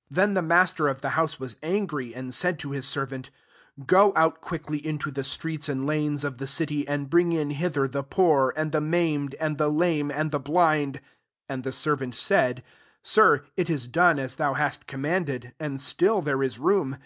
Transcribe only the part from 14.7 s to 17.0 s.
commanded* still there is room.'